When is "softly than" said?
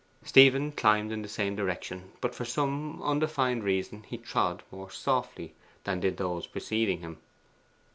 4.89-5.99